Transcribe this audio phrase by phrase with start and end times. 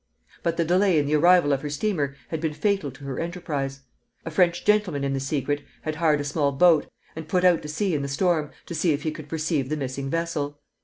[0.41, 3.81] But the delay in the arrival of her steamer had been fatal to her enterprise.
[4.25, 7.67] A French gentleman in the secret had hired a small boat, and put out to
[7.67, 10.57] sea in the storm to see if he could perceive the missing vessel.